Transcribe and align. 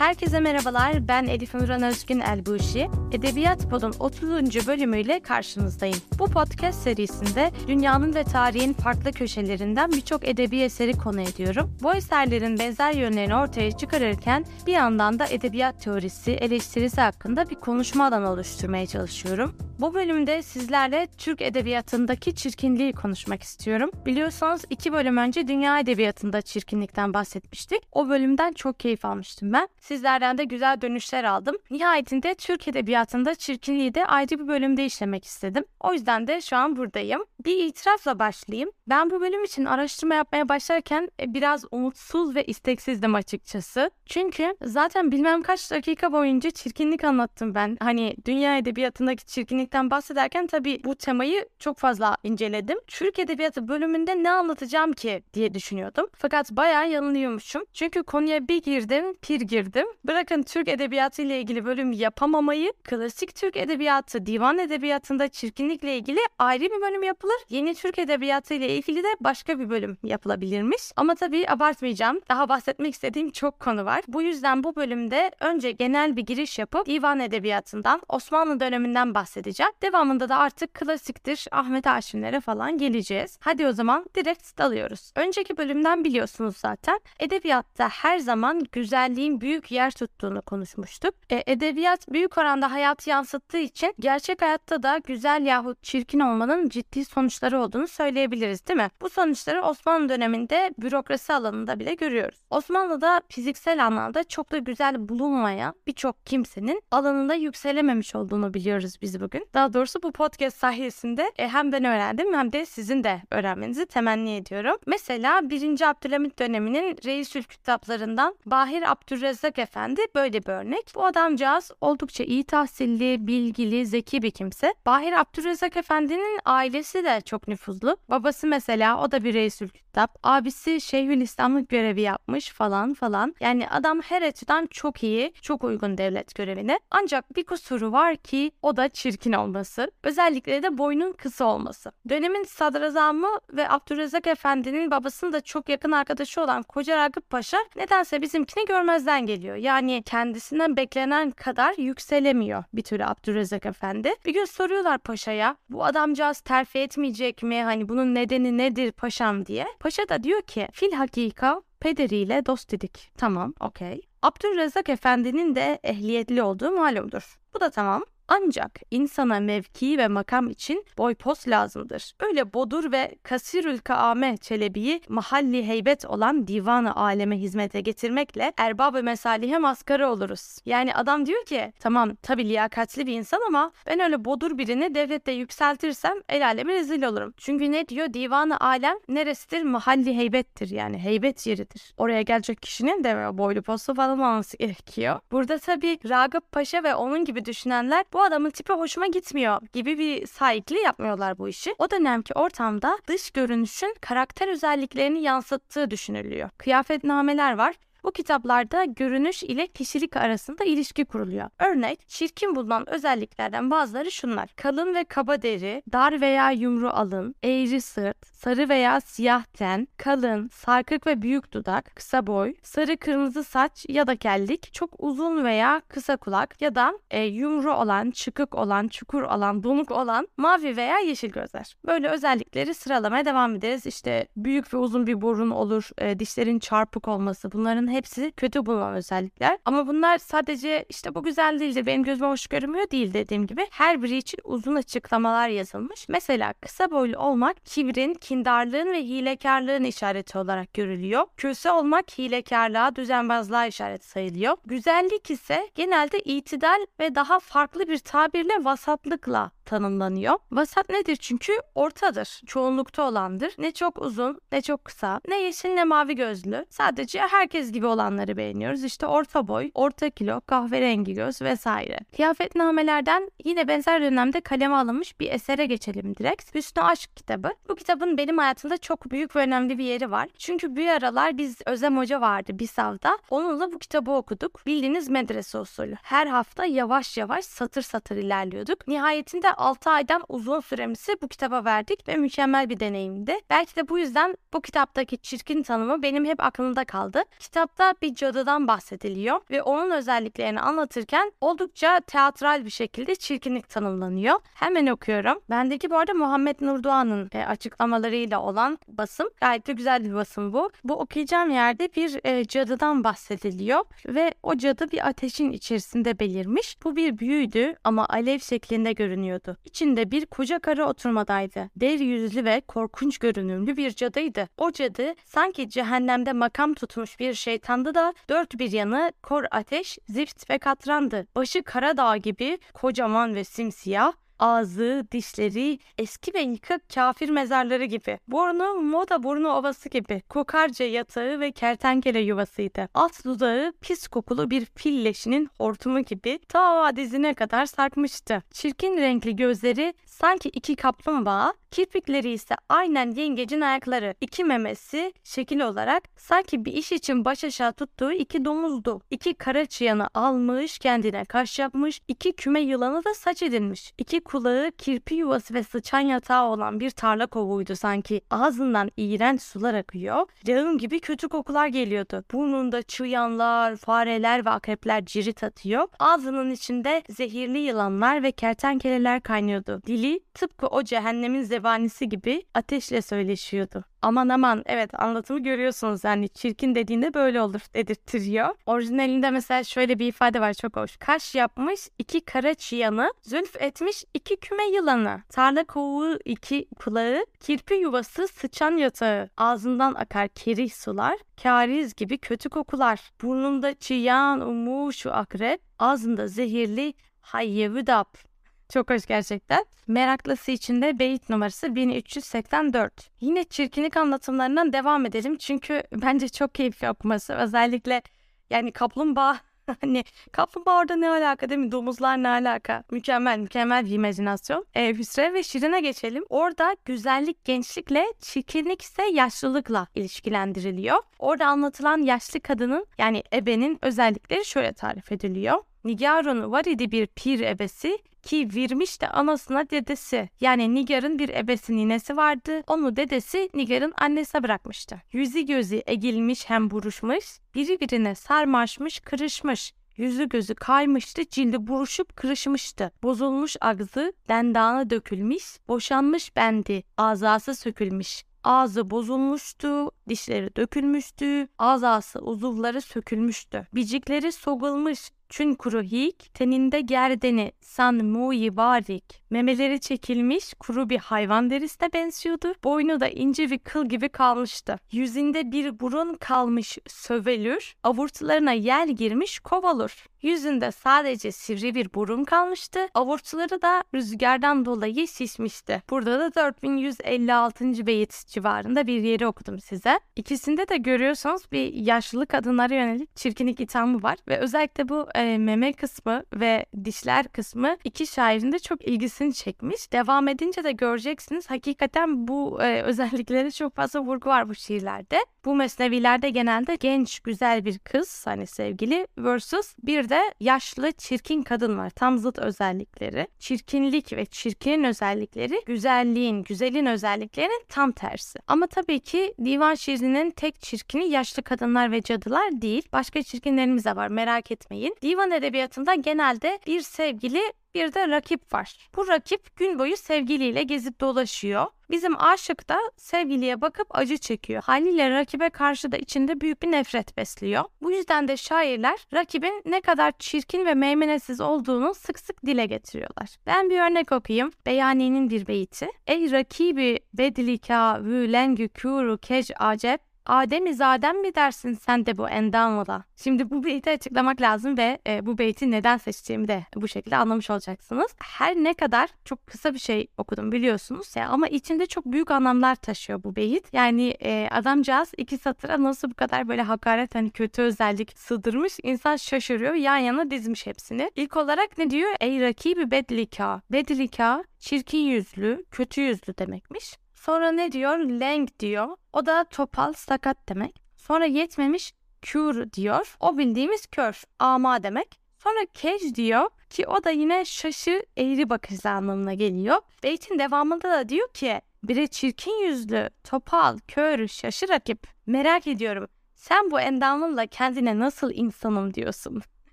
Herkese 0.00 0.40
merhabalar, 0.40 1.08
ben 1.08 1.26
Elif 1.26 1.54
Nurhan 1.54 1.82
Özgün 1.82 2.20
Elbuşi. 2.20 2.88
Edebiyat 3.12 3.70
Pod'un 3.70 3.92
30. 3.98 4.66
bölümüyle 4.66 5.20
karşınızdayım. 5.20 5.96
Bu 6.18 6.26
podcast 6.26 6.82
serisinde 6.82 7.50
dünyanın 7.68 8.14
ve 8.14 8.24
tarihin 8.24 8.72
farklı 8.72 9.12
köşelerinden 9.12 9.92
birçok 9.92 10.28
edebi 10.28 10.60
eseri 10.60 10.92
konu 10.92 11.20
ediyorum. 11.20 11.76
Bu 11.82 11.94
eserlerin 11.94 12.58
benzer 12.58 12.92
yönlerini 12.92 13.34
ortaya 13.34 13.70
çıkarırken 13.70 14.44
bir 14.66 14.72
yandan 14.72 15.18
da 15.18 15.26
edebiyat 15.26 15.82
teorisi, 15.82 16.32
eleştirisi 16.32 17.00
hakkında 17.00 17.50
bir 17.50 17.54
konuşma 17.54 18.06
alanı 18.06 18.30
oluşturmaya 18.30 18.86
çalışıyorum. 18.86 19.54
Bu 19.80 19.94
bölümde 19.94 20.42
sizlerle 20.42 21.08
Türk 21.18 21.42
edebiyatındaki 21.42 22.34
çirkinliği 22.34 22.92
konuşmak 22.92 23.42
istiyorum. 23.42 23.90
Biliyorsanız 24.06 24.64
iki 24.70 24.92
bölüm 24.92 25.16
önce 25.16 25.48
dünya 25.48 25.78
edebiyatında 25.78 26.42
çirkinlikten 26.42 27.14
bahsetmiştik. 27.14 27.82
O 27.92 28.08
bölümden 28.08 28.52
çok 28.52 28.80
keyif 28.80 29.04
almıştım 29.04 29.52
ben. 29.52 29.68
Sizlerden 29.80 30.38
de 30.38 30.44
güzel 30.44 30.80
dönüşler 30.80 31.24
aldım. 31.24 31.56
Nihayetinde 31.70 32.34
Türk 32.34 32.68
edebiyatında 32.68 33.34
çirkinliği 33.34 33.94
de 33.94 34.06
ayrı 34.06 34.38
bir 34.38 34.48
bölümde 34.48 34.84
işlemek 34.84 35.24
istedim. 35.24 35.64
O 35.80 35.92
yüzden 35.92 36.26
de 36.26 36.40
şu 36.40 36.56
an 36.56 36.76
buradayım. 36.76 37.24
Bir 37.44 37.64
itirafla 37.64 38.18
başlayayım. 38.18 38.70
Ben 38.86 39.10
bu 39.10 39.20
bölüm 39.20 39.44
için 39.44 39.64
araştırma 39.64 40.14
yapmaya 40.14 40.48
başlarken 40.48 41.08
e, 41.20 41.34
biraz 41.34 41.64
umutsuz 41.70 42.34
ve 42.34 42.44
isteksizdim 42.44 43.14
açıkçası. 43.14 43.90
Çünkü 44.06 44.56
zaten 44.62 45.12
bilmem 45.12 45.42
kaç 45.42 45.70
dakika 45.70 46.12
boyunca 46.12 46.50
çirkinlik 46.50 47.04
anlattım 47.04 47.54
ben. 47.54 47.76
Hani 47.80 48.16
dünya 48.26 48.58
edebiyatındaki 48.58 49.26
çirkinlikten 49.26 49.90
bahsederken 49.90 50.46
tabii 50.46 50.80
bu 50.84 50.94
temayı 50.94 51.48
çok 51.58 51.78
fazla 51.78 52.16
inceledim. 52.22 52.78
Türk 52.86 53.18
edebiyatı 53.18 53.68
bölümünde 53.68 54.22
ne 54.22 54.30
anlatacağım 54.30 54.92
ki 54.92 55.22
diye 55.34 55.54
düşünüyordum. 55.54 56.06
Fakat 56.14 56.50
bayağı 56.50 56.90
yanılıyormuşum. 56.90 57.64
Çünkü 57.72 58.02
konuya 58.02 58.48
bir 58.48 58.62
girdim, 58.62 59.14
pir 59.14 59.40
girdim. 59.40 59.86
Bırakın 60.04 60.42
Türk 60.42 60.68
edebiyatı 60.68 61.22
ile 61.22 61.40
ilgili 61.40 61.64
bölüm 61.64 61.92
yapamamayı, 61.92 62.72
klasik 62.84 63.34
Türk 63.34 63.56
edebiyatı, 63.56 64.26
divan 64.26 64.58
edebiyatında 64.58 65.28
çirkinlikle 65.28 65.96
ilgili 65.96 66.20
ayrı 66.38 66.64
bir 66.64 66.80
bölüm 66.80 67.02
yapılır. 67.30 67.46
Yeni 67.48 67.74
Türk 67.74 67.98
edebiyatı 67.98 68.54
ile 68.54 68.76
ilgili 68.76 69.02
de 69.02 69.08
başka 69.20 69.58
bir 69.58 69.70
bölüm 69.70 69.96
yapılabilirmiş. 70.02 70.92
Ama 70.96 71.14
tabii 71.14 71.48
abartmayacağım. 71.48 72.20
Daha 72.28 72.48
bahsetmek 72.48 72.94
istediğim 72.94 73.30
çok 73.30 73.60
konu 73.60 73.84
var. 73.84 74.02
Bu 74.08 74.22
yüzden 74.22 74.64
bu 74.64 74.76
bölümde 74.76 75.30
önce 75.40 75.70
genel 75.70 76.16
bir 76.16 76.22
giriş 76.22 76.58
yapıp 76.58 76.86
divan 76.86 77.20
edebiyatından, 77.20 78.02
Osmanlı 78.08 78.60
döneminden 78.60 79.14
bahsedeceğim. 79.14 79.72
Devamında 79.82 80.28
da 80.28 80.36
artık 80.38 80.74
klasiktir 80.74 81.46
Ahmet 81.50 81.86
Haşimlere 81.86 82.40
falan 82.40 82.78
geleceğiz. 82.78 83.38
Hadi 83.40 83.66
o 83.66 83.72
zaman 83.72 84.06
direkt 84.14 84.58
dalıyoruz. 84.58 85.12
Önceki 85.16 85.56
bölümden 85.56 86.04
biliyorsunuz 86.04 86.56
zaten. 86.56 87.00
Edebiyatta 87.20 87.88
her 87.88 88.18
zaman 88.18 88.62
güzelliğin 88.72 89.40
büyük 89.40 89.70
yer 89.70 89.90
tuttuğunu 89.90 90.42
konuşmuştuk. 90.42 91.14
E, 91.30 91.42
edebiyat 91.46 92.12
büyük 92.12 92.38
oranda 92.38 92.72
hayatı 92.72 93.10
yansıttığı 93.10 93.58
için 93.58 93.94
gerçek 94.00 94.42
hayatta 94.42 94.82
da 94.82 94.98
güzel 94.98 95.46
yahut 95.46 95.82
çirkin 95.82 96.20
olmanın 96.20 96.68
ciddi 96.68 97.04
sonuçları 97.04 97.19
olduğunu 97.52 97.88
söyleyebiliriz 97.88 98.66
değil 98.66 98.80
mi? 98.80 98.90
Bu 99.00 99.10
sonuçları 99.10 99.62
Osmanlı 99.62 100.08
döneminde 100.08 100.74
bürokrasi 100.78 101.32
alanında 101.32 101.80
bile 101.80 101.94
görüyoruz. 101.94 102.38
Osmanlı'da 102.50 103.22
fiziksel 103.28 103.86
anlamda 103.86 104.24
çok 104.24 104.52
da 104.52 104.58
güzel 104.58 105.08
bulunmayan 105.08 105.74
birçok 105.86 106.26
kimsenin 106.26 106.82
alanında 106.90 107.34
yükselememiş 107.34 108.14
olduğunu 108.14 108.54
biliyoruz 108.54 108.94
biz 109.02 109.20
bugün. 109.20 109.46
Daha 109.54 109.72
doğrusu 109.72 110.02
bu 110.02 110.12
podcast 110.12 110.56
sayesinde 110.56 111.32
e, 111.38 111.48
hem 111.48 111.72
ben 111.72 111.84
öğrendim 111.84 112.34
hem 112.34 112.52
de 112.52 112.66
sizin 112.66 113.04
de 113.04 113.22
öğrenmenizi 113.30 113.86
temenni 113.86 114.36
ediyorum. 114.36 114.76
Mesela 114.86 115.50
1. 115.50 115.90
Abdülhamit 115.90 116.38
döneminin 116.38 116.96
Reisül 117.04 117.42
kitaplarından 117.42 118.36
Bahir 118.46 118.90
Abdülrezzak 118.92 119.58
Efendi 119.58 120.00
böyle 120.14 120.42
bir 120.42 120.52
örnek. 120.52 120.92
Bu 120.94 121.04
adamcağız 121.06 121.70
oldukça 121.80 122.24
iyi 122.24 122.44
tahsilli, 122.44 123.26
bilgili, 123.26 123.86
zeki 123.86 124.22
bir 124.22 124.30
kimse. 124.30 124.74
Bahir 124.86 125.12
Abdülrezzak 125.12 125.76
Efendi'nin 125.76 126.40
ailesi 126.44 127.04
de 127.04 127.09
çok 127.20 127.48
nüfuzlu. 127.48 127.96
Babası 128.08 128.46
mesela 128.46 129.02
o 129.02 129.12
da 129.12 129.24
bir 129.24 129.34
Reisül 129.34 129.68
kitap. 129.68 130.18
Abisi 130.22 130.80
Şeyhülislamlık 130.80 131.68
görevi 131.68 132.00
yapmış 132.00 132.50
falan 132.50 132.94
falan. 132.94 133.34
Yani 133.40 133.68
adam 133.68 134.00
her 134.00 134.22
açıdan 134.22 134.66
çok 134.66 135.02
iyi, 135.02 135.32
çok 135.42 135.64
uygun 135.64 135.98
devlet 135.98 136.34
görevine. 136.34 136.80
Ancak 136.90 137.36
bir 137.36 137.44
kusuru 137.44 137.92
var 137.92 138.16
ki 138.16 138.52
o 138.62 138.76
da 138.76 138.88
çirkin 138.88 139.32
olması. 139.32 139.90
Özellikle 140.02 140.62
de 140.62 140.78
boynun 140.78 141.12
kısa 141.12 141.44
olması. 141.44 141.92
Dönemin 142.08 142.44
sadrazamı 142.44 143.28
ve 143.52 143.70
Abdülrezzak 143.70 144.26
Efendi'nin 144.26 144.90
babasının 144.90 145.32
da 145.32 145.40
çok 145.40 145.68
yakın 145.68 145.92
arkadaşı 145.92 146.42
olan 146.42 146.62
Koca 146.62 146.96
Ragıp 146.96 147.30
Paşa 147.30 147.58
nedense 147.76 148.22
bizimkini 148.22 148.64
görmezden 148.66 149.26
geliyor. 149.26 149.56
Yani 149.56 150.02
kendisinden 150.02 150.76
beklenen 150.76 151.30
kadar 151.30 151.74
yükselemiyor 151.78 152.64
bir 152.72 152.82
türlü 152.82 153.04
Abdülrezzak 153.04 153.66
Efendi. 153.66 154.14
Bir 154.26 154.34
gün 154.34 154.44
soruyorlar 154.44 154.98
paşaya 154.98 155.56
bu 155.70 155.84
adamcağız 155.84 156.40
terfi 156.40 156.78
etmeyecek 157.00 157.42
mi? 157.42 157.62
Hani 157.62 157.88
bunun 157.88 158.14
nedeni 158.14 158.58
nedir 158.58 158.92
paşam 158.92 159.46
diye. 159.46 159.66
Paşa 159.80 160.08
da 160.08 160.22
diyor 160.22 160.42
ki 160.42 160.68
fil 160.72 160.92
hakika 160.92 161.62
pederiyle 161.80 162.46
dost 162.46 162.70
dedik. 162.70 163.10
Tamam 163.16 163.54
okey. 163.60 164.00
Abdülrezzak 164.22 164.88
Efendi'nin 164.88 165.54
de 165.54 165.78
ehliyetli 165.82 166.42
olduğu 166.42 166.70
malumdur. 166.70 167.38
Bu 167.54 167.60
da 167.60 167.70
tamam. 167.70 168.04
Ancak 168.32 168.80
insana 168.90 169.40
mevki 169.40 169.98
ve 169.98 170.08
makam 170.08 170.50
için 170.50 170.84
boy 170.98 171.14
pos 171.14 171.48
lazımdır. 171.48 172.12
Öyle 172.20 172.52
bodur 172.52 172.92
ve 172.92 173.14
kasirül 173.22 173.78
kaame 173.78 174.36
Çelebi'yi 174.36 175.00
mahalli 175.08 175.66
heybet 175.66 176.04
olan 176.04 176.46
divanı 176.46 176.96
aleme 176.96 177.36
hizmete 177.38 177.80
getirmekle 177.80 178.52
erbab-ı 178.56 179.02
mesalihe 179.02 179.58
maskara 179.58 180.12
oluruz. 180.12 180.58
Yani 180.66 180.94
adam 180.94 181.26
diyor 181.26 181.44
ki 181.44 181.72
tamam 181.80 182.14
tabi 182.14 182.48
liyakatli 182.48 183.06
bir 183.06 183.12
insan 183.12 183.40
ama 183.46 183.72
ben 183.86 184.00
öyle 184.00 184.24
bodur 184.24 184.58
birini 184.58 184.94
devlette 184.94 185.32
yükseltirsem 185.32 186.14
el 186.28 186.46
aleme 186.46 186.74
rezil 186.74 187.02
olurum. 187.02 187.34
Çünkü 187.36 187.72
ne 187.72 187.88
diyor 187.88 188.14
divanı 188.14 188.60
alem 188.60 188.96
neresidir? 189.08 189.62
Mahalli 189.62 190.16
heybettir 190.16 190.70
yani 190.70 190.98
heybet 190.98 191.46
yeridir. 191.46 191.94
Oraya 191.96 192.22
gelecek 192.22 192.62
kişinin 192.62 193.04
de 193.04 193.38
boylu 193.38 193.62
postu 193.62 193.94
falan 193.94 194.18
olması 194.18 194.56
gerekiyor. 194.56 195.20
Burada 195.32 195.58
tabi 195.58 195.98
Ragıp 196.08 196.52
Paşa 196.52 196.82
ve 196.82 196.94
onun 196.94 197.24
gibi 197.24 197.44
düşünenler 197.44 198.04
bu 198.12 198.19
adamın 198.22 198.50
tipi 198.50 198.72
hoşuma 198.72 199.06
gitmiyor 199.06 199.60
gibi 199.72 199.98
bir 199.98 200.26
sahipli 200.26 200.78
yapmıyorlar 200.78 201.38
bu 201.38 201.48
işi. 201.48 201.74
O 201.78 201.90
dönemki 201.90 202.34
ortamda 202.34 202.98
dış 203.06 203.30
görünüşün 203.30 203.94
karakter 204.00 204.48
özelliklerini 204.48 205.22
yansıttığı 205.22 205.90
düşünülüyor. 205.90 206.50
Kıyafetnameler 206.58 207.58
var. 207.58 207.74
Bu 208.04 208.12
kitaplarda 208.12 208.84
görünüş 208.84 209.42
ile 209.42 209.66
kişilik 209.66 210.16
arasında 210.16 210.64
ilişki 210.64 211.04
kuruluyor. 211.04 211.50
Örnek, 211.58 212.08
çirkin 212.08 212.56
bulunan 212.56 212.88
özelliklerden 212.88 213.70
bazıları 213.70 214.10
şunlar. 214.10 214.48
Kalın 214.56 214.94
ve 214.94 215.04
kaba 215.04 215.42
deri, 215.42 215.82
dar 215.92 216.20
veya 216.20 216.50
yumru 216.50 216.90
alın, 216.90 217.34
eğri 217.42 217.80
sırt, 217.80 218.26
sarı 218.40 218.68
veya 218.68 219.00
siyah 219.00 219.44
ten, 219.44 219.88
kalın, 219.96 220.48
sarkık 220.48 221.06
ve 221.06 221.22
büyük 221.22 221.52
dudak, 221.52 221.96
kısa 221.96 222.26
boy, 222.26 222.54
sarı 222.62 222.96
kırmızı 222.96 223.44
saç 223.44 223.86
ya 223.88 224.06
da 224.06 224.16
kellik, 224.16 224.74
çok 224.74 224.90
uzun 224.98 225.44
veya 225.44 225.82
kısa 225.88 226.16
kulak 226.16 226.62
ya 226.62 226.74
da 226.74 226.98
e, 227.10 227.22
yumru 227.22 227.74
olan, 227.74 228.10
çıkık 228.10 228.54
olan, 228.54 228.88
çukur 228.88 229.22
olan, 229.22 229.62
donuk 229.62 229.90
olan, 229.90 230.28
mavi 230.36 230.76
veya 230.76 230.98
yeşil 230.98 231.30
gözler. 231.30 231.76
Böyle 231.86 232.08
özellikleri 232.08 232.74
sıralamaya 232.74 233.24
devam 233.24 233.54
ederiz. 233.54 233.86
İşte 233.86 234.26
büyük 234.36 234.74
ve 234.74 234.78
uzun 234.78 235.06
bir 235.06 235.20
burun 235.20 235.50
olur, 235.50 235.90
e, 235.98 236.18
dişlerin 236.18 236.58
çarpık 236.58 237.08
olması, 237.08 237.52
bunların 237.52 237.90
hepsi 237.90 238.32
kötü 238.36 238.66
bulunan 238.66 238.94
özellikler. 238.94 239.58
Ama 239.64 239.86
bunlar 239.86 240.18
sadece 240.18 240.84
işte 240.88 241.14
bu 241.14 241.22
güzel 241.22 241.60
değildir, 241.60 241.86
benim 241.86 242.02
gözüme 242.02 242.28
hoş 242.28 242.46
görünmüyor 242.46 242.90
değil 242.90 243.14
dediğim 243.14 243.46
gibi. 243.46 243.66
Her 243.70 244.02
biri 244.02 244.16
için 244.16 244.38
uzun 244.44 244.74
açıklamalar 244.74 245.48
yazılmış. 245.48 246.08
Mesela 246.08 246.52
kısa 246.52 246.90
boylu 246.90 247.18
olmak 247.18 247.56
kibrin, 247.64 248.14
kindarlığın 248.30 248.92
ve 248.92 249.02
hilekarlığın 249.02 249.84
işareti 249.84 250.38
olarak 250.38 250.74
görülüyor. 250.74 251.26
Köse 251.36 251.70
olmak 251.70 252.18
hilekarlığa, 252.18 252.96
düzenbazlığa 252.96 253.66
işaret 253.66 254.04
sayılıyor. 254.04 254.56
Güzellik 254.66 255.30
ise 255.30 255.70
genelde 255.74 256.20
itidal 256.20 256.86
ve 257.00 257.14
daha 257.14 257.38
farklı 257.38 257.88
bir 257.88 257.98
tabirle 257.98 258.64
vasatlıkla 258.64 259.50
tanımlanıyor. 259.70 260.38
Vasat 260.52 260.88
nedir? 260.88 261.16
Çünkü 261.16 261.52
ortadır. 261.74 262.40
Çoğunlukta 262.46 263.08
olandır. 263.08 263.54
Ne 263.58 263.72
çok 263.72 264.02
uzun 264.02 264.40
ne 264.52 264.62
çok 264.62 264.84
kısa. 264.84 265.20
Ne 265.28 265.42
yeşil 265.42 265.68
ne 265.68 265.84
mavi 265.84 266.16
gözlü. 266.16 266.66
Sadece 266.70 267.20
herkes 267.20 267.72
gibi 267.72 267.86
olanları 267.86 268.36
beğeniyoruz. 268.36 268.84
İşte 268.84 269.06
orta 269.06 269.48
boy, 269.48 269.70
orta 269.74 270.10
kilo, 270.10 270.40
kahverengi 270.40 271.14
göz 271.14 271.42
vesaire. 271.42 271.98
Kıyafetnamelerden 272.16 273.30
yine 273.44 273.68
benzer 273.68 274.02
dönemde 274.02 274.40
kaleme 274.40 274.74
alınmış 274.74 275.20
bir 275.20 275.30
esere 275.30 275.66
geçelim 275.66 276.16
direkt. 276.16 276.54
Hüsnü 276.54 276.82
Aşk 276.82 277.16
kitabı. 277.16 277.50
Bu 277.68 277.74
kitabın 277.74 278.18
benim 278.18 278.38
hayatımda 278.38 278.78
çok 278.78 279.10
büyük 279.10 279.36
ve 279.36 279.40
önemli 279.40 279.78
bir 279.78 279.84
yeri 279.84 280.10
var. 280.10 280.28
Çünkü 280.38 280.76
bir 280.76 280.88
aralar 280.88 281.38
biz 281.38 281.56
Özlem 281.66 281.96
Hoca 281.96 282.20
vardı 282.20 282.58
BİSAV'da. 282.58 283.18
Onunla 283.30 283.72
bu 283.72 283.78
kitabı 283.78 284.10
okuduk. 284.10 284.66
Bildiğiniz 284.66 285.08
medrese 285.08 285.58
usulü. 285.58 285.96
Her 286.02 286.26
hafta 286.26 286.64
yavaş 286.64 287.16
yavaş 287.16 287.44
satır 287.44 287.82
satır 287.82 288.16
ilerliyorduk. 288.16 288.88
Nihayetinde 288.88 289.59
6 289.60 289.90
aydan 289.90 290.24
uzun 290.28 290.60
süremizi 290.60 291.12
bu 291.22 291.28
kitaba 291.28 291.64
verdik 291.64 292.08
ve 292.08 292.16
mükemmel 292.16 292.68
bir 292.68 292.80
deneyimdi. 292.80 293.36
Belki 293.50 293.76
de 293.76 293.88
bu 293.88 293.98
yüzden 293.98 294.36
bu 294.52 294.60
kitaptaki 294.60 295.18
çirkin 295.18 295.62
tanımı 295.62 296.02
benim 296.02 296.24
hep 296.24 296.40
aklımda 296.40 296.84
kaldı. 296.84 297.22
Kitapta 297.38 297.94
bir 298.02 298.14
cadıdan 298.14 298.68
bahsediliyor 298.68 299.40
ve 299.50 299.62
onun 299.62 299.90
özelliklerini 299.90 300.60
anlatırken 300.60 301.32
oldukça 301.40 302.00
teatral 302.00 302.64
bir 302.64 302.70
şekilde 302.70 303.14
çirkinlik 303.14 303.68
tanımlanıyor. 303.68 304.40
Hemen 304.54 304.86
okuyorum. 304.86 305.40
Bendeki 305.50 305.90
bu 305.90 305.96
arada 305.96 306.14
Muhammed 306.14 306.56
Nurdoğan'ın 306.60 307.30
e, 307.32 307.44
açıklamalarıyla 307.44 308.42
olan 308.42 308.78
basım. 308.88 309.28
Gayet 309.40 309.66
de 309.66 309.72
güzel 309.72 310.04
bir 310.04 310.14
basım 310.14 310.52
bu. 310.52 310.70
Bu 310.84 310.94
okuyacağım 310.94 311.50
yerde 311.50 311.88
bir 311.96 312.20
e, 312.24 312.44
cadıdan 312.44 313.04
bahsediliyor 313.04 313.84
ve 314.06 314.34
o 314.42 314.56
cadı 314.56 314.90
bir 314.92 315.08
ateşin 315.08 315.52
içerisinde 315.52 316.18
belirmiş. 316.18 316.76
Bu 316.84 316.96
bir 316.96 317.18
büyüydü 317.18 317.74
ama 317.84 318.06
alev 318.08 318.38
şeklinde 318.38 318.92
görünüyordu. 318.92 319.49
İçinde 319.64 320.10
bir 320.10 320.26
koca 320.26 320.58
karı 320.58 320.86
oturmadaydı. 320.86 321.70
Dev 321.76 322.00
yüzlü 322.00 322.44
ve 322.44 322.60
korkunç 322.60 323.18
görünümlü 323.18 323.76
bir 323.76 323.90
cadıydı. 323.90 324.48
O 324.58 324.72
cadı 324.72 325.14
sanki 325.24 325.68
cehennemde 325.68 326.32
makam 326.32 326.74
tutmuş 326.74 327.20
bir 327.20 327.34
şeytandı 327.34 327.94
da 327.94 328.14
dört 328.28 328.58
bir 328.58 328.72
yanı 328.72 329.12
kor 329.22 329.44
ateş, 329.50 329.98
zift 330.08 330.50
ve 330.50 330.58
katrandı. 330.58 331.26
Başı 331.34 331.62
kara 331.62 331.96
dağ 331.96 332.16
gibi 332.16 332.58
kocaman 332.74 333.34
ve 333.34 333.44
simsiyah, 333.44 334.12
ağzı, 334.40 335.06
dişleri 335.12 335.78
eski 335.98 336.34
ve 336.34 336.40
yıkık 336.40 336.88
kafir 336.94 337.28
mezarları 337.28 337.84
gibi. 337.84 338.18
Burnu 338.28 338.74
moda 338.74 339.22
burnu 339.22 339.48
ovası 339.48 339.88
gibi. 339.88 340.22
Kokarca 340.28 340.86
yatağı 340.86 341.40
ve 341.40 341.52
kertenkele 341.52 342.20
yuvasıydı. 342.20 342.88
Alt 342.94 343.24
dudağı 343.24 343.72
pis 343.80 344.08
kokulu 344.08 344.50
bir 344.50 344.64
fil 344.64 345.04
leşinin 345.04 345.48
hortumu 345.58 346.00
gibi 346.00 346.38
ta 346.48 346.96
dizine 346.96 347.34
kadar 347.34 347.66
sarkmıştı. 347.66 348.42
Çirkin 348.52 348.96
renkli 348.96 349.36
gözleri 349.36 349.94
sanki 350.06 350.48
iki 350.48 350.76
kaplumbağa, 350.76 351.52
kirpikleri 351.70 352.30
ise 352.30 352.54
aynen 352.68 353.10
yengecin 353.10 353.60
ayakları. 353.60 354.14
İki 354.20 354.44
memesi 354.44 355.12
şekil 355.24 355.60
olarak 355.60 356.02
sanki 356.16 356.64
bir 356.64 356.72
iş 356.72 356.92
için 356.92 357.24
baş 357.24 357.44
aşağı 357.44 357.72
tuttuğu 357.72 358.12
iki 358.12 358.44
domuzdu. 358.44 359.00
İki 359.10 359.34
kara 359.34 359.66
çıyanı 359.66 360.08
almış 360.14 360.78
kendine 360.78 361.24
kaş 361.24 361.58
yapmış, 361.58 362.00
iki 362.08 362.32
küme 362.32 362.60
yılanı 362.60 363.04
da 363.04 363.14
saç 363.14 363.42
edilmiş. 363.42 363.92
İki 363.98 364.20
kulağı 364.30 364.70
kirpi 364.70 365.14
yuvası 365.14 365.54
ve 365.54 365.62
sıçan 365.62 366.00
yatağı 366.00 366.44
olan 366.44 366.80
bir 366.80 366.90
tarla 366.90 367.26
kovuğuydu 367.26 367.76
sanki. 367.76 368.20
Ağzından 368.30 368.90
iğrenç 368.96 369.42
sular 369.42 369.74
akıyor. 369.74 370.26
Lağım 370.48 370.78
gibi 370.78 371.00
kötü 371.00 371.28
kokular 371.28 371.66
geliyordu. 371.66 372.24
Burnunda 372.32 372.82
çıyanlar, 372.82 373.76
fareler 373.76 374.44
ve 374.44 374.50
akrepler 374.50 375.04
cirit 375.04 375.44
atıyor. 375.44 375.88
Ağzının 375.98 376.50
içinde 376.50 377.02
zehirli 377.08 377.58
yılanlar 377.58 378.22
ve 378.22 378.32
kertenkeleler 378.32 379.20
kaynıyordu. 379.20 379.82
Dili 379.86 380.20
tıpkı 380.34 380.66
o 380.66 380.82
cehennemin 380.82 381.42
zebanisi 381.42 382.08
gibi 382.08 382.42
ateşle 382.54 383.02
söyleşiyordu. 383.02 383.89
Aman 384.02 384.28
aman 384.28 384.62
evet 384.66 385.00
anlatımı 385.02 385.42
görüyorsunuz. 385.42 386.04
Yani 386.04 386.28
çirkin 386.28 386.74
dediğinde 386.74 387.14
böyle 387.14 387.40
olur 387.42 387.60
dedirtiyor. 387.74 388.54
Orijinalinde 388.66 389.30
mesela 389.30 389.64
şöyle 389.64 389.98
bir 389.98 390.06
ifade 390.06 390.40
var 390.40 390.54
çok 390.54 390.76
hoş. 390.76 390.96
Kaş 390.96 391.34
yapmış 391.34 391.88
iki 391.98 392.20
kara 392.20 392.54
çıyanı, 392.54 393.12
zülf 393.22 393.56
etmiş 393.56 394.04
iki 394.14 394.36
küme 394.36 394.64
yılanı, 394.64 395.22
tarla 395.28 395.64
kovuğu 395.64 396.18
iki 396.24 396.68
kulağı, 396.78 397.26
kirpi 397.40 397.74
yuvası 397.74 398.28
sıçan 398.28 398.76
yatağı, 398.76 399.28
ağzından 399.36 399.94
akar 399.94 400.28
kerih 400.28 400.72
sular, 400.72 401.18
kariz 401.42 401.94
gibi 401.94 402.18
kötü 402.18 402.48
kokular, 402.48 403.10
burnunda 403.22 403.74
çıyan 403.74 404.40
umuşu 404.40 405.12
akrep, 405.12 405.60
ağzında 405.78 406.26
zehirli 406.26 406.94
hayyevüdap 407.20 408.29
çok 408.70 408.90
hoş 408.90 409.06
gerçekten. 409.06 409.64
Meraklısı 409.86 410.50
için 410.50 410.82
de 410.82 410.98
beyit 410.98 411.30
numarası 411.30 411.74
1384. 411.74 413.10
Yine 413.20 413.44
çirkinlik 413.44 413.96
anlatımlarından 413.96 414.72
devam 414.72 415.06
edelim. 415.06 415.36
Çünkü 415.36 415.82
bence 415.92 416.28
çok 416.28 416.54
keyifli 416.54 416.90
okuması. 416.90 417.34
Özellikle 417.34 418.02
yani 418.50 418.72
kaplumbağa 418.72 419.40
hani 419.80 420.04
kaplumbağa 420.32 420.78
orada 420.78 420.96
ne 420.96 421.10
alaka 421.10 421.48
değil 421.48 421.60
mi? 421.60 421.72
Domuzlar 421.72 422.22
ne 422.22 422.28
alaka? 422.28 422.84
Mükemmel, 422.90 423.38
mükemmel 423.38 423.86
bir 423.86 423.90
imajinasyon. 423.90 424.66
E, 424.74 424.94
Hüsrev 424.94 425.34
ve 425.34 425.42
Şirin'e 425.42 425.80
geçelim. 425.80 426.24
Orada 426.28 426.76
güzellik 426.84 427.44
gençlikle, 427.44 428.06
çirkinlik 428.20 428.82
ise 428.82 429.02
yaşlılıkla 429.02 429.86
ilişkilendiriliyor. 429.94 430.98
Orada 431.18 431.46
anlatılan 431.46 431.98
yaşlı 431.98 432.40
kadının 432.40 432.86
yani 432.98 433.22
ebenin 433.32 433.78
özellikleri 433.82 434.44
şöyle 434.44 434.72
tarif 434.72 435.12
ediliyor. 435.12 435.62
Nigar'ın 435.84 436.52
var 436.52 436.64
idi 436.64 436.92
bir 436.92 437.06
pir 437.06 437.40
ebesi 437.40 437.98
ki 438.22 438.48
virmiş 438.54 439.00
de 439.00 439.08
anasına 439.08 439.70
dedesi. 439.70 440.28
Yani 440.40 440.74
Nigar'ın 440.74 441.18
bir 441.18 441.28
ebesi 441.28 441.76
ninesi 441.76 442.16
vardı. 442.16 442.62
Onu 442.66 442.96
dedesi 442.96 443.50
Nigar'ın 443.54 443.92
annesine 443.96 444.42
bırakmıştı. 444.42 445.02
Yüzü 445.12 445.40
gözü 445.40 445.82
egilmiş 445.86 446.50
hem 446.50 446.70
buruşmuş, 446.70 447.24
biri 447.54 447.80
birine 447.80 448.14
sarmaşmış 448.14 449.00
kırışmış. 449.00 449.74
Yüzü 449.96 450.28
gözü 450.28 450.54
kaymıştı, 450.54 451.22
cildi 451.30 451.66
buruşup 451.66 452.16
kırışmıştı. 452.16 452.92
Bozulmuş 453.02 453.56
ağzı, 453.60 454.12
dendana 454.28 454.90
dökülmüş, 454.90 455.58
boşanmış 455.68 456.36
bendi, 456.36 456.82
azası 456.96 457.54
sökülmüş. 457.54 458.24
Ağzı 458.44 458.90
bozulmuştu, 458.90 459.90
dişleri 460.08 460.56
dökülmüştü, 460.56 461.48
azası 461.58 462.18
uzuvları 462.18 462.80
sökülmüştü. 462.80 463.66
Bicikleri 463.74 464.32
sogulmuş, 464.32 465.10
çün 465.30 465.54
kuru 465.54 465.82
hik, 465.82 466.34
teninde 466.34 466.80
gerdeni 466.80 467.52
san 467.60 467.94
muyi 467.94 468.56
varik. 468.56 469.22
Memeleri 469.30 469.80
çekilmiş, 469.80 470.54
kuru 470.54 470.90
bir 470.90 470.98
hayvan 470.98 471.50
derisine 471.50 471.92
benziyordu. 471.92 472.54
Boynu 472.64 473.00
da 473.00 473.08
ince 473.08 473.50
bir 473.50 473.58
kıl 473.58 473.88
gibi 473.88 474.08
kalmıştı. 474.08 474.78
Yüzünde 474.92 475.52
bir 475.52 475.80
burun 475.80 476.14
kalmış 476.14 476.78
sövelür, 476.86 477.74
avurtularına 477.82 478.52
yel 478.52 478.88
girmiş 478.88 479.38
kovalur. 479.38 480.06
Yüzünde 480.22 480.72
sadece 480.72 481.32
sivri 481.32 481.74
bir 481.74 481.94
burun 481.94 482.24
kalmıştı. 482.24 482.88
Avurtuları 482.94 483.62
da 483.62 483.84
rüzgardan 483.94 484.64
dolayı 484.64 485.08
şişmişti. 485.08 485.82
Burada 485.90 486.20
da 486.20 486.34
4156. 486.34 487.86
beyit 487.86 488.24
civarında 488.26 488.86
bir 488.86 489.02
yeri 489.02 489.26
okudum 489.26 489.60
size. 489.60 490.00
İkisinde 490.16 490.68
de 490.68 490.76
görüyorsunuz 490.76 491.42
bir 491.52 491.74
yaşlı 491.74 492.26
kadınlara 492.26 492.74
yönelik 492.74 493.16
çirkinlik 493.16 493.60
ithamı 493.60 494.02
var. 494.02 494.18
Ve 494.28 494.38
özellikle 494.38 494.88
bu 494.88 495.08
e, 495.20 495.38
meme 495.38 495.72
kısmı 495.72 496.22
ve 496.34 496.66
dişler 496.84 497.28
kısmı 497.28 497.76
iki 497.84 498.06
şairin 498.06 498.52
de 498.52 498.58
çok 498.58 498.88
ilgisini 498.88 499.34
çekmiş. 499.34 499.92
Devam 499.92 500.28
edince 500.28 500.64
de 500.64 500.72
göreceksiniz 500.72 501.50
hakikaten 501.50 502.28
bu 502.28 502.62
e, 502.62 502.82
özelliklere 502.82 503.50
çok 503.50 503.76
fazla 503.76 504.00
vurgu 504.00 504.28
var 504.28 504.48
bu 504.48 504.54
şiirlerde. 504.54 505.18
Bu 505.44 505.54
mesnevilerde 505.54 506.30
genelde 506.30 506.74
genç 506.74 507.20
güzel 507.20 507.64
bir 507.64 507.78
kız 507.78 508.26
hani 508.26 508.46
sevgili 508.46 509.06
versus 509.18 509.74
bir 509.82 510.08
de 510.08 510.20
yaşlı 510.40 510.92
çirkin 510.92 511.42
kadın 511.42 511.78
var. 511.78 511.90
Tam 511.90 512.18
zıt 512.18 512.38
özellikleri. 512.38 513.28
Çirkinlik 513.38 514.12
ve 514.12 514.24
çirkinin 514.24 514.84
özellikleri 514.84 515.62
güzelliğin, 515.66 516.42
güzelin 516.42 516.86
özelliklerinin 516.86 517.64
tam 517.68 517.92
tersi. 517.92 518.38
Ama 518.46 518.66
tabii 518.66 519.00
ki 519.00 519.34
divan 519.44 519.74
şiirinin 519.74 520.30
tek 520.30 520.60
çirkini 520.60 521.08
yaşlı 521.08 521.42
kadınlar 521.42 521.92
ve 521.92 522.02
cadılar 522.02 522.62
değil. 522.62 522.88
Başka 522.92 523.22
çirkinlerimiz 523.22 523.84
de 523.84 523.96
var 523.96 524.08
merak 524.08 524.50
etmeyin. 524.50 524.96
Divan 525.10 525.30
edebiyatında 525.30 525.94
genelde 525.94 526.58
bir 526.66 526.80
sevgili 526.80 527.42
bir 527.74 527.94
de 527.94 528.08
rakip 528.08 528.52
var. 528.52 528.88
Bu 528.96 529.08
rakip 529.08 529.56
gün 529.56 529.78
boyu 529.78 529.96
sevgiliyle 529.96 530.62
gezip 530.62 531.00
dolaşıyor. 531.00 531.66
Bizim 531.90 532.20
aşık 532.20 532.68
da 532.68 532.78
sevgiliye 532.96 533.60
bakıp 533.60 533.86
acı 533.90 534.18
çekiyor. 534.18 534.62
Haliyle 534.62 535.10
rakibe 535.10 535.50
karşı 535.50 535.92
da 535.92 535.96
içinde 535.96 536.40
büyük 536.40 536.62
bir 536.62 536.72
nefret 536.72 537.16
besliyor. 537.16 537.64
Bu 537.82 537.92
yüzden 537.92 538.28
de 538.28 538.36
şairler 538.36 539.06
rakibin 539.14 539.62
ne 539.66 539.80
kadar 539.80 540.12
çirkin 540.18 540.66
ve 540.66 540.74
meymenetsiz 540.74 541.40
olduğunu 541.40 541.94
sık 541.94 542.18
sık 542.18 542.46
dile 542.46 542.66
getiriyorlar. 542.66 543.36
Ben 543.46 543.70
bir 543.70 543.80
örnek 543.80 544.12
okuyayım. 544.12 544.52
Beyani'nin 544.66 545.30
bir 545.30 545.46
beyti. 545.46 545.88
Ey 546.06 546.30
rakibi 546.30 547.00
bedlika 547.14 548.04
vü 548.04 548.32
lengü 548.32 548.68
kuru 548.68 549.18
kej 549.18 549.50
acep 549.58 550.09
Adem 550.30 550.74
Zadem 550.74 551.20
mi 551.20 551.34
dersin 551.34 551.72
sen 551.74 552.06
de 552.06 552.18
bu 552.18 552.28
endamla? 552.28 553.04
Şimdi 553.16 553.50
bu 553.50 553.64
beyti 553.64 553.90
açıklamak 553.90 554.40
lazım 554.40 554.78
ve 554.78 554.98
e, 555.06 555.26
bu 555.26 555.38
beyti 555.38 555.70
neden 555.70 555.96
seçtiğimi 555.96 556.48
de 556.48 556.64
bu 556.76 556.88
şekilde 556.88 557.16
anlamış 557.16 557.50
olacaksınız. 557.50 558.14
Her 558.22 558.56
ne 558.56 558.74
kadar 558.74 559.10
çok 559.24 559.46
kısa 559.46 559.74
bir 559.74 559.78
şey 559.78 560.08
okudum 560.18 560.52
biliyorsunuz 560.52 561.16
ya 561.16 561.28
ama 561.28 561.48
içinde 561.48 561.86
çok 561.86 562.04
büyük 562.06 562.30
anlamlar 562.30 562.74
taşıyor 562.74 563.22
bu 563.22 563.36
beyit. 563.36 563.68
Yani 563.72 564.08
e, 564.08 564.48
adamcağız 564.50 565.12
iki 565.16 565.38
satıra 565.38 565.82
nasıl 565.82 566.10
bu 566.10 566.14
kadar 566.14 566.48
böyle 566.48 566.62
hakaret 566.62 567.14
hani 567.14 567.30
kötü 567.30 567.62
özellik 567.62 568.18
sığdırmış 568.18 568.78
insan 568.82 569.16
şaşırıyor 569.16 569.74
yan 569.74 569.96
yana 569.96 570.30
dizmiş 570.30 570.66
hepsini. 570.66 571.10
İlk 571.16 571.36
olarak 571.36 571.78
ne 571.78 571.90
diyor? 571.90 572.10
Ey 572.20 572.40
rakibi 572.40 572.90
bedlika. 572.90 573.62
Bedlika 573.72 574.44
çirkin 574.58 574.98
yüzlü, 574.98 575.64
kötü 575.70 576.00
yüzlü 576.00 576.38
demekmiş. 576.38 576.96
Sonra 577.20 577.52
ne 577.52 577.72
diyor? 577.72 577.98
Leng 577.98 578.48
diyor. 578.60 578.96
O 579.12 579.26
da 579.26 579.44
topal, 579.44 579.92
sakat 579.92 580.48
demek. 580.48 580.82
Sonra 580.96 581.24
yetmemiş 581.24 581.92
kür 582.22 582.72
diyor. 582.72 583.16
O 583.20 583.38
bildiğimiz 583.38 583.86
kör, 583.86 584.22
ama 584.38 584.82
demek. 584.82 585.20
Sonra 585.38 585.66
kej 585.74 586.14
diyor 586.14 586.50
ki 586.70 586.86
o 586.86 587.04
da 587.04 587.10
yine 587.10 587.44
şaşı 587.44 588.06
eğri 588.16 588.50
bakışlı 588.50 588.90
anlamına 588.90 589.34
geliyor. 589.34 589.76
Beytin 590.02 590.38
devamında 590.38 590.90
da 590.90 591.08
diyor 591.08 591.28
ki 591.28 591.60
biri 591.84 592.08
çirkin 592.08 592.66
yüzlü, 592.66 593.10
topal, 593.24 593.78
kör, 593.88 594.26
şaşı 594.28 594.68
rakip. 594.68 595.06
Merak 595.26 595.66
ediyorum. 595.66 596.06
Sen 596.34 596.70
bu 596.70 596.80
endamınla 596.80 597.46
kendine 597.46 597.98
nasıl 597.98 598.30
insanım 598.34 598.94
diyorsun. 598.94 599.42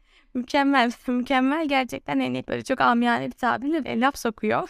mükemmel, 0.34 0.92
mükemmel 1.08 1.68
gerçekten 1.68 2.20
hani 2.20 2.44
böyle 2.48 2.64
çok 2.64 2.82
amiyane 2.82 3.26
bir 3.26 3.32
tabirle 3.32 4.00
laf 4.00 4.18
sokuyor 4.18 4.70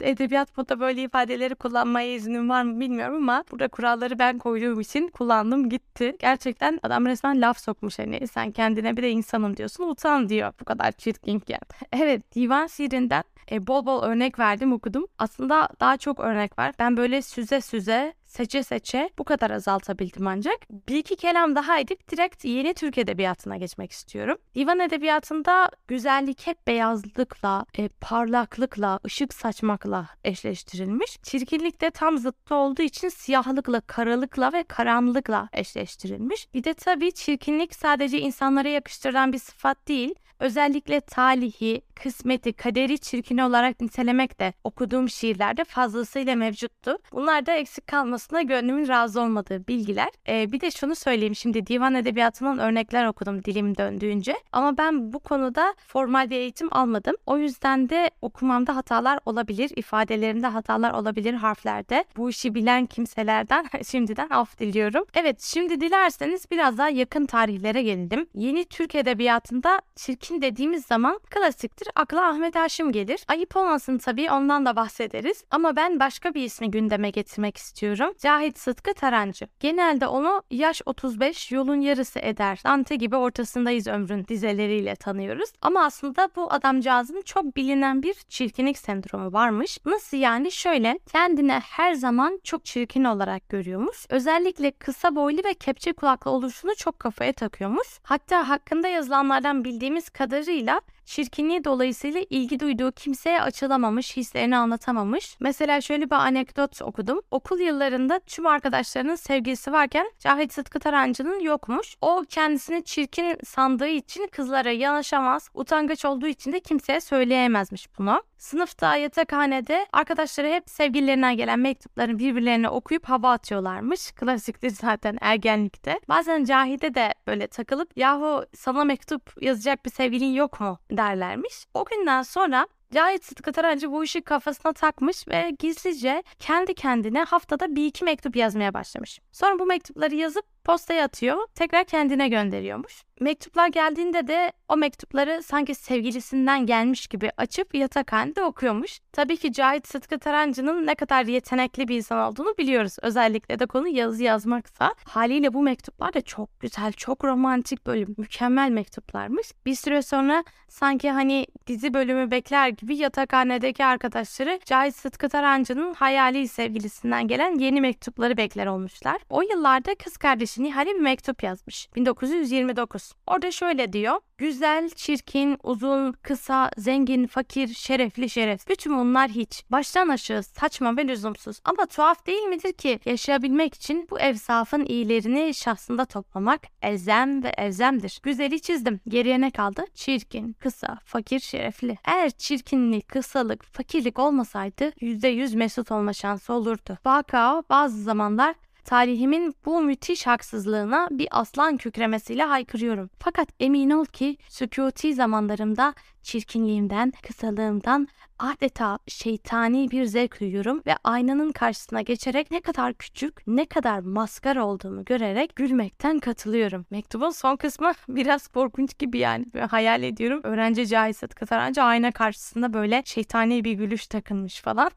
edebiyat 0.00 0.54
poda 0.54 0.80
böyle 0.80 1.02
ifadeleri 1.02 1.54
kullanmaya 1.54 2.14
iznim 2.14 2.48
var 2.48 2.62
mı 2.62 2.80
bilmiyorum 2.80 3.16
ama 3.16 3.44
burada 3.50 3.68
kuralları 3.68 4.18
ben 4.18 4.38
koyduğum 4.38 4.80
için 4.80 5.08
kullandım 5.08 5.68
gitti. 5.68 6.16
Gerçekten 6.18 6.80
adam 6.82 7.06
resmen 7.06 7.40
laf 7.40 7.60
sokmuş 7.60 7.98
hani 7.98 8.28
sen 8.28 8.52
kendine 8.52 8.96
bir 8.96 9.02
de 9.02 9.10
insanım 9.10 9.56
diyorsun 9.56 9.88
utan 9.88 10.28
diyor 10.28 10.52
bu 10.60 10.64
kadar 10.64 10.92
çirkinken. 10.92 11.60
evet 11.92 12.34
divan 12.34 12.66
şiirinden 12.66 13.24
e, 13.50 13.66
bol 13.66 13.86
bol 13.86 14.02
örnek 14.02 14.38
verdim 14.38 14.72
okudum. 14.72 15.06
Aslında 15.18 15.68
daha 15.80 15.96
çok 15.96 16.20
örnek 16.20 16.58
var. 16.58 16.74
Ben 16.78 16.96
böyle 16.96 17.22
süze 17.22 17.60
süze 17.60 18.14
seçe 18.34 18.62
seçe 18.62 19.10
bu 19.18 19.24
kadar 19.24 19.50
azaltabildim 19.50 20.26
ancak. 20.26 20.56
Bir 20.88 20.96
iki 20.96 21.16
kelam 21.16 21.54
daha 21.54 21.78
edip 21.78 22.10
direkt 22.10 22.44
yeni 22.44 22.74
Türk 22.74 22.98
Edebiyatı'na 22.98 23.56
geçmek 23.56 23.92
istiyorum. 23.92 24.38
Divan 24.54 24.80
Edebiyatı'nda 24.80 25.70
güzellik 25.88 26.46
hep 26.46 26.66
beyazlıkla, 26.66 27.66
e, 27.78 27.88
parlaklıkla, 27.88 29.00
ışık 29.06 29.34
saçmakla 29.34 30.08
eşleştirilmiş. 30.24 31.18
Çirkinlik 31.22 31.80
de 31.80 31.90
tam 31.90 32.18
zıttı 32.18 32.54
olduğu 32.54 32.82
için 32.82 33.08
siyahlıkla, 33.08 33.80
karalıkla 33.80 34.52
ve 34.52 34.62
karanlıkla 34.62 35.48
eşleştirilmiş. 35.52 36.54
Bir 36.54 36.64
de 36.64 36.74
tabii 36.74 37.12
çirkinlik 37.12 37.74
sadece 37.74 38.20
insanlara 38.20 38.68
yakıştırılan 38.68 39.32
bir 39.32 39.38
sıfat 39.38 39.88
değil, 39.88 40.14
Özellikle 40.40 41.00
talihi, 41.00 41.82
kısmeti, 41.94 42.52
kaderi 42.52 42.98
çirkin 42.98 43.38
olarak 43.38 43.80
nitelemek 43.80 44.40
de 44.40 44.52
okuduğum 44.64 45.08
şiirlerde 45.08 45.64
fazlasıyla 45.64 46.36
mevcuttu. 46.36 46.98
Bunlar 47.12 47.46
da 47.46 47.52
eksik 47.52 47.86
kalmasına 47.86 48.42
gönlümün 48.42 48.88
razı 48.88 49.20
olmadığı 49.20 49.66
bilgiler. 49.68 50.08
Ee, 50.28 50.52
bir 50.52 50.60
de 50.60 50.70
şunu 50.70 50.94
söyleyeyim 50.94 51.34
şimdi 51.34 51.66
divan 51.66 51.94
edebiyatından 51.94 52.58
örnekler 52.58 53.06
okudum 53.06 53.44
dilim 53.44 53.76
döndüğünce. 53.76 54.36
Ama 54.52 54.78
ben 54.78 55.12
bu 55.12 55.18
konuda 55.18 55.74
formal 55.86 56.30
bir 56.30 56.36
eğitim 56.36 56.74
almadım. 56.74 57.14
O 57.26 57.38
yüzden 57.38 57.88
de 57.88 58.10
okumamda 58.22 58.76
hatalar 58.76 59.18
olabilir, 59.26 59.70
ifadelerimde 59.76 60.46
hatalar 60.46 60.92
olabilir 60.92 61.34
harflerde. 61.34 62.04
Bu 62.16 62.30
işi 62.30 62.54
bilen 62.54 62.86
kimselerden 62.86 63.66
şimdiden 63.86 64.28
af 64.28 64.58
diliyorum. 64.58 65.04
Evet 65.14 65.42
şimdi 65.42 65.80
dilerseniz 65.80 66.50
biraz 66.50 66.78
daha 66.78 66.88
yakın 66.88 67.26
tarihlere 67.26 67.82
gelelim. 67.82 68.26
Yeni 68.34 68.64
Türk 68.64 68.94
Edebiyatı'nda 68.94 69.80
çirkin 69.96 70.33
Çirkin 70.34 70.52
dediğimiz 70.52 70.86
zaman 70.86 71.20
klasiktir. 71.30 71.88
Akla 71.94 72.28
Ahmet 72.28 72.56
Haşim 72.56 72.92
gelir. 72.92 73.24
Ayıp 73.28 73.56
olmasın 73.56 73.98
tabii 73.98 74.30
ondan 74.30 74.66
da 74.66 74.76
bahsederiz. 74.76 75.44
Ama 75.50 75.76
ben 75.76 76.00
başka 76.00 76.34
bir 76.34 76.42
ismi 76.42 76.70
gündeme 76.70 77.10
getirmek 77.10 77.56
istiyorum. 77.56 78.14
Cahit 78.18 78.58
Sıtkı 78.58 78.94
Tarancı. 78.94 79.48
Genelde 79.60 80.06
onu 80.06 80.42
yaş 80.50 80.82
35 80.86 81.52
yolun 81.52 81.80
yarısı 81.80 82.18
eder. 82.18 82.60
Dante 82.64 82.96
gibi 82.96 83.16
ortasındayız 83.16 83.86
ömrün 83.86 84.26
dizeleriyle 84.26 84.96
tanıyoruz. 84.96 85.52
Ama 85.62 85.84
aslında 85.84 86.28
bu 86.36 86.52
adamcağızın 86.52 87.22
çok 87.22 87.56
bilinen 87.56 88.02
bir 88.02 88.14
çirkinlik 88.28 88.78
sendromu 88.78 89.32
varmış. 89.32 89.78
Nasıl 89.86 90.16
yani? 90.16 90.52
Şöyle 90.52 90.98
kendine 91.12 91.60
her 91.60 91.94
zaman 91.94 92.40
çok 92.44 92.64
çirkin 92.64 93.04
olarak 93.04 93.48
görüyormuş. 93.48 94.06
Özellikle 94.10 94.70
kısa 94.70 95.16
boylu 95.16 95.40
ve 95.44 95.54
kepçe 95.54 95.92
kulaklı 95.92 96.30
oluşunu 96.30 96.74
çok 96.74 96.98
kafaya 96.98 97.32
takıyormuş. 97.32 97.88
Hatta 98.02 98.48
hakkında 98.48 98.88
yazılanlardan 98.88 99.64
bildiğimiz 99.64 100.10
kadarıyla 100.14 100.80
çirkinliği 101.04 101.64
dolayısıyla 101.64 102.20
ilgi 102.30 102.60
duyduğu 102.60 102.92
kimseye 102.92 103.42
açılamamış, 103.42 104.16
hislerini 104.16 104.56
anlatamamış. 104.56 105.36
Mesela 105.40 105.80
şöyle 105.80 106.06
bir 106.10 106.14
anekdot 106.14 106.82
okudum. 106.82 107.20
Okul 107.30 107.60
yıllarında 107.60 108.18
tüm 108.18 108.46
arkadaşlarının 108.46 109.14
sevgilisi 109.14 109.72
varken 109.72 110.06
Cahit 110.18 110.52
Sıtkı 110.52 110.80
Tarancı'nın 110.80 111.40
yokmuş. 111.40 111.96
O 112.00 112.24
kendisini 112.28 112.84
çirkin 112.84 113.38
sandığı 113.44 113.88
için 113.88 114.26
kızlara 114.26 114.70
yanaşamaz, 114.70 115.50
utangaç 115.54 116.04
olduğu 116.04 116.26
için 116.26 116.52
de 116.52 116.60
kimseye 116.60 117.00
söyleyemezmiş 117.00 117.98
bunu. 117.98 118.22
Sınıfta, 118.38 118.96
yatakhanede 118.96 119.86
arkadaşları 119.92 120.48
hep 120.48 120.70
sevgililerinden 120.70 121.36
gelen 121.36 121.58
mektuplarını 121.58 122.18
birbirlerine 122.18 122.68
okuyup 122.68 123.04
hava 123.04 123.32
atıyorlarmış. 123.32 124.12
Klasiktir 124.12 124.70
zaten 124.70 125.18
ergenlikte. 125.20 126.00
Bazen 126.08 126.44
Cahide 126.44 126.94
de 126.94 127.14
böyle 127.26 127.46
takılıp 127.46 127.96
yahu 127.96 128.44
sana 128.56 128.84
mektup 128.84 129.42
yazacak 129.42 129.84
bir 129.84 129.90
sevgilin 129.90 130.32
yok 130.32 130.60
mu 130.60 130.78
derlermiş. 130.96 131.66
O 131.74 131.84
günden 131.84 132.22
sonra 132.22 132.66
Cahit 132.94 133.24
Sıtkı 133.24 133.52
Tarancı 133.52 133.92
bu 133.92 134.04
işi 134.04 134.22
kafasına 134.22 134.72
takmış 134.72 135.28
ve 135.28 135.52
gizlice 135.58 136.22
kendi 136.38 136.74
kendine 136.74 137.24
haftada 137.24 137.76
bir 137.76 137.86
iki 137.86 138.04
mektup 138.04 138.36
yazmaya 138.36 138.74
başlamış. 138.74 139.20
Sonra 139.32 139.58
bu 139.58 139.66
mektupları 139.66 140.14
yazıp 140.14 140.53
postaya 140.64 141.04
atıyor, 141.04 141.46
tekrar 141.54 141.84
kendine 141.84 142.28
gönderiyormuş. 142.28 143.04
Mektuplar 143.20 143.68
geldiğinde 143.68 144.26
de 144.26 144.52
o 144.68 144.76
mektupları 144.76 145.42
sanki 145.42 145.74
sevgilisinden 145.74 146.66
gelmiş 146.66 147.06
gibi 147.06 147.30
açıp 147.36 147.74
yatakhanede 147.74 148.44
okuyormuş. 148.44 149.00
Tabii 149.12 149.36
ki 149.36 149.52
Cahit 149.52 149.88
Sıtkı 149.88 150.18
Tarancı'nın 150.18 150.86
ne 150.86 150.94
kadar 150.94 151.24
yetenekli 151.24 151.88
bir 151.88 151.96
insan 151.96 152.18
olduğunu 152.18 152.54
biliyoruz. 152.58 152.96
Özellikle 153.02 153.58
de 153.58 153.66
konu 153.66 153.88
yazı 153.88 154.22
yazmaksa. 154.22 154.94
Haliyle 155.04 155.54
bu 155.54 155.62
mektuplar 155.62 156.14
da 156.14 156.20
çok 156.20 156.60
güzel, 156.60 156.92
çok 156.92 157.24
romantik 157.24 157.86
böyle 157.86 158.06
mükemmel 158.16 158.70
mektuplarmış. 158.70 159.52
Bir 159.66 159.74
süre 159.74 160.02
sonra 160.02 160.44
sanki 160.68 161.10
hani 161.10 161.46
dizi 161.66 161.94
bölümü 161.94 162.30
bekler 162.30 162.68
gibi 162.68 162.96
yatakhanedeki 162.96 163.84
arkadaşları 163.84 164.60
Cahit 164.64 164.96
Sıtkı 164.96 165.28
Tarancı'nın 165.28 165.94
hayali 165.94 166.48
sevgilisinden 166.48 167.28
gelen 167.28 167.58
yeni 167.58 167.80
mektupları 167.80 168.36
bekler 168.36 168.66
olmuşlar. 168.66 169.20
O 169.30 169.42
yıllarda 169.42 169.94
kız 169.94 170.16
kardeşi 170.16 170.53
Nihal'e 170.58 170.94
bir 170.94 171.00
mektup 171.00 171.42
yazmış. 171.42 171.88
1929. 171.96 173.12
Orada 173.26 173.50
şöyle 173.50 173.92
diyor. 173.92 174.20
Güzel, 174.38 174.90
çirkin, 174.90 175.58
uzun, 175.62 176.12
kısa, 176.12 176.70
zengin, 176.76 177.26
fakir, 177.26 177.68
şerefli, 177.68 178.30
şeref. 178.30 178.68
Bütün 178.68 178.98
bunlar 178.98 179.30
hiç. 179.30 179.64
Baştan 179.70 180.08
aşağı 180.08 180.42
saçma 180.42 180.96
ve 180.96 181.08
lüzumsuz. 181.08 181.60
Ama 181.64 181.86
tuhaf 181.86 182.26
değil 182.26 182.42
midir 182.42 182.72
ki 182.72 183.00
yaşayabilmek 183.04 183.74
için 183.74 184.06
bu 184.10 184.20
evsafın 184.20 184.84
iyilerini 184.84 185.54
şahsında 185.54 186.04
toplamak 186.04 186.60
elzem 186.82 187.44
ve 187.44 187.48
elzemdir. 187.48 188.20
Güzeli 188.22 188.60
çizdim. 188.60 189.00
Geriye 189.08 189.40
ne 189.40 189.50
kaldı? 189.50 189.84
Çirkin, 189.94 190.52
kısa, 190.52 190.98
fakir, 191.04 191.40
şerefli. 191.40 191.98
Eğer 192.04 192.30
çirkinlik, 192.30 193.08
kısalık, 193.08 193.64
fakirlik 193.64 194.18
olmasaydı 194.18 194.84
%100 194.84 195.56
mesut 195.56 195.92
olma 195.92 196.12
şansı 196.12 196.52
olurdu. 196.52 196.98
Vaka 197.06 197.62
bazı 197.70 198.02
zamanlar 198.02 198.54
Tarihimin 198.84 199.54
bu 199.64 199.82
müthiş 199.82 200.26
haksızlığına 200.26 201.08
bir 201.10 201.28
aslan 201.30 201.76
kükremesiyle 201.76 202.44
haykırıyorum. 202.44 203.10
Fakat 203.18 203.48
emin 203.60 203.90
ol 203.90 204.04
ki 204.04 204.36
sükuti 204.48 205.14
zamanlarımda 205.14 205.94
çirkinliğimden, 206.22 207.12
kısalığımdan 207.22 208.08
adeta 208.38 208.98
şeytani 209.08 209.90
bir 209.90 210.04
zevk 210.04 210.40
duyuyorum 210.40 210.82
ve 210.86 210.96
aynanın 211.04 211.52
karşısına 211.52 212.02
geçerek 212.02 212.50
ne 212.50 212.60
kadar 212.60 212.94
küçük, 212.94 213.46
ne 213.46 213.66
kadar 213.66 213.98
maskara 213.98 214.66
olduğumu 214.66 215.04
görerek 215.04 215.56
gülmekten 215.56 216.18
katılıyorum. 216.18 216.86
Mektubun 216.90 217.30
son 217.30 217.56
kısmı 217.56 217.92
biraz 218.08 218.48
korkunç 218.48 218.98
gibi 218.98 219.18
yani. 219.18 219.46
Böyle 219.54 219.66
hayal 219.66 220.02
ediyorum. 220.02 220.40
Öğrenci 220.42 220.86
Cahit 220.86 221.34
Kataranca 221.34 221.82
ayna 221.82 222.12
karşısında 222.12 222.72
böyle 222.72 223.02
şeytani 223.04 223.64
bir 223.64 223.72
gülüş 223.72 224.06
takınmış 224.06 224.60
falan 224.60 224.90